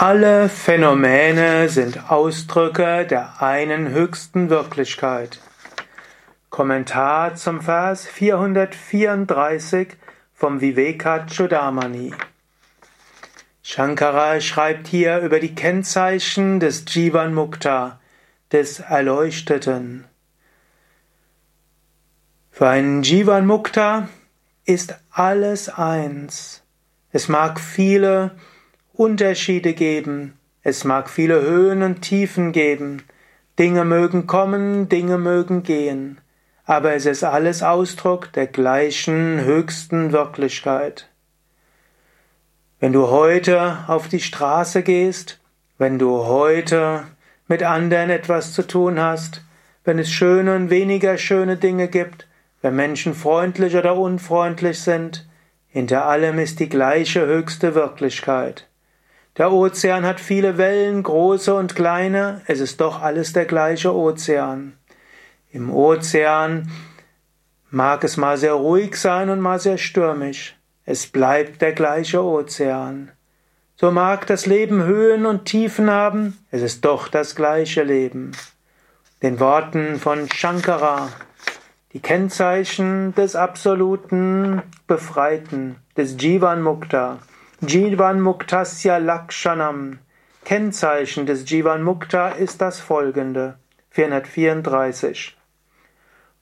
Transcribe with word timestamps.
Alle 0.00 0.48
Phänomene 0.48 1.68
sind 1.68 2.08
Ausdrücke 2.08 3.04
der 3.04 3.42
einen 3.42 3.88
höchsten 3.88 4.48
Wirklichkeit. 4.48 5.40
Kommentar 6.50 7.34
zum 7.34 7.60
Vers 7.60 8.06
434 8.06 9.96
vom 10.32 10.60
Vivekachudamani. 10.60 12.14
Shankara 13.64 14.40
schreibt 14.40 14.86
hier 14.86 15.18
über 15.18 15.40
die 15.40 15.56
Kennzeichen 15.56 16.60
des 16.60 16.84
Jivan 16.86 17.34
Mukta, 17.34 17.98
des 18.52 18.78
Erleuchteten. 18.78 20.04
Für 22.52 22.68
einen 22.68 23.02
Jivan 23.02 23.48
Mukta 23.48 24.08
ist 24.64 24.94
alles 25.10 25.68
eins. 25.68 26.62
Es 27.10 27.26
mag 27.26 27.58
viele 27.58 28.36
Unterschiede 28.98 29.74
geben. 29.74 30.36
Es 30.64 30.82
mag 30.82 31.08
viele 31.08 31.40
Höhen 31.40 31.84
und 31.84 32.02
Tiefen 32.02 32.50
geben. 32.50 33.04
Dinge 33.56 33.84
mögen 33.84 34.26
kommen, 34.26 34.88
Dinge 34.88 35.18
mögen 35.18 35.62
gehen. 35.62 36.20
Aber 36.64 36.94
es 36.94 37.06
ist 37.06 37.22
alles 37.22 37.62
Ausdruck 37.62 38.32
der 38.32 38.48
gleichen 38.48 39.44
höchsten 39.44 40.10
Wirklichkeit. 40.10 41.08
Wenn 42.80 42.92
du 42.92 43.06
heute 43.06 43.84
auf 43.86 44.08
die 44.08 44.18
Straße 44.18 44.82
gehst, 44.82 45.38
wenn 45.78 46.00
du 46.00 46.24
heute 46.24 47.04
mit 47.46 47.62
anderen 47.62 48.10
etwas 48.10 48.52
zu 48.52 48.66
tun 48.66 48.98
hast, 48.98 49.44
wenn 49.84 50.00
es 50.00 50.10
schöne 50.10 50.56
und 50.56 50.70
weniger 50.70 51.18
schöne 51.18 51.56
Dinge 51.56 51.86
gibt, 51.86 52.26
wenn 52.62 52.74
Menschen 52.74 53.14
freundlich 53.14 53.76
oder 53.76 53.96
unfreundlich 53.96 54.80
sind, 54.80 55.28
hinter 55.68 56.06
allem 56.06 56.40
ist 56.40 56.58
die 56.58 56.68
gleiche 56.68 57.24
höchste 57.24 57.76
Wirklichkeit. 57.76 58.67
Der 59.38 59.52
Ozean 59.52 60.04
hat 60.04 60.18
viele 60.18 60.58
Wellen, 60.58 61.04
große 61.04 61.54
und 61.54 61.76
kleine, 61.76 62.42
es 62.46 62.58
ist 62.58 62.80
doch 62.80 63.00
alles 63.00 63.32
der 63.32 63.44
gleiche 63.44 63.94
Ozean. 63.94 64.76
Im 65.52 65.72
Ozean 65.72 66.68
mag 67.70 68.02
es 68.02 68.16
mal 68.16 68.36
sehr 68.36 68.54
ruhig 68.54 68.96
sein 68.96 69.30
und 69.30 69.38
mal 69.38 69.60
sehr 69.60 69.78
stürmisch. 69.78 70.56
Es 70.84 71.06
bleibt 71.06 71.62
der 71.62 71.72
gleiche 71.72 72.24
Ozean. 72.24 73.12
So 73.76 73.92
mag 73.92 74.26
das 74.26 74.46
Leben 74.46 74.82
Höhen 74.82 75.24
und 75.24 75.44
Tiefen 75.44 75.88
haben, 75.88 76.36
es 76.50 76.62
ist 76.62 76.84
doch 76.84 77.06
das 77.06 77.36
gleiche 77.36 77.84
Leben. 77.84 78.32
Den 79.22 79.38
Worten 79.38 80.00
von 80.00 80.28
Shankara, 80.28 81.12
die 81.92 82.00
Kennzeichen 82.00 83.14
des 83.14 83.36
absoluten 83.36 84.62
Befreiten, 84.88 85.76
des 85.96 86.16
Jivan 86.20 86.60
Mukta. 86.60 87.20
Jivan 87.60 88.20
Muktasya 88.20 88.98
Lakshanam. 89.04 89.98
Kennzeichen 90.44 91.26
des 91.26 91.44
Jivan 91.50 91.82
Mukta 91.82 92.28
ist 92.28 92.60
das 92.60 92.78
folgende. 92.78 93.58
434. 93.90 95.36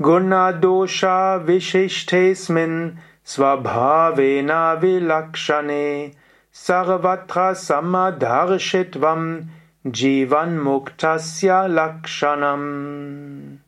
Guna 0.00 0.52
dosha 0.52 1.44
vishishtesmin 1.44 2.98
svabhavena 3.24 4.80
vilakshane 4.80 6.14
sarvatra 6.52 7.56
samadharshitvam 7.56 9.48
Jivan 9.84 10.60
Muktasya 10.60 11.66
Lakshanam. 11.66 13.58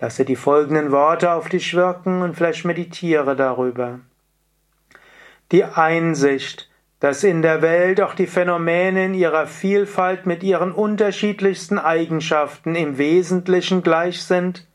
Lasse 0.00 0.24
die 0.24 0.34
folgenden 0.34 0.90
Worte 0.90 1.30
auf 1.30 1.48
dich 1.48 1.74
wirken 1.74 2.22
und 2.22 2.34
vielleicht 2.34 2.64
meditiere 2.64 3.36
darüber. 3.36 4.00
Die 5.52 5.64
Einsicht, 5.64 6.70
dass 6.98 7.24
in 7.24 7.42
der 7.42 7.60
Welt 7.60 8.00
auch 8.00 8.14
die 8.14 8.26
Phänomene 8.26 9.04
in 9.04 9.14
ihrer 9.14 9.46
Vielfalt 9.46 10.24
mit 10.24 10.42
ihren 10.42 10.72
unterschiedlichsten 10.72 11.78
Eigenschaften 11.78 12.74
im 12.74 12.96
Wesentlichen 12.96 13.82
gleich 13.82 14.22
sind, 14.22 14.66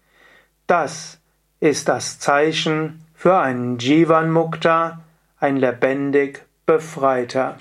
das 0.68 1.20
ist 1.60 1.90
das 1.90 2.20
Zeichen 2.20 3.04
für 3.16 3.40
einen 3.40 3.80
Jivan 3.80 4.30
Mukta, 4.30 5.00
ein 5.40 5.58
lebendig 5.58 6.46
Befreiter. 6.68 7.58